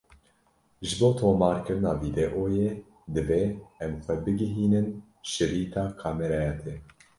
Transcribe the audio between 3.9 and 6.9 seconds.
xwe bigihînin şirîta kameraya te.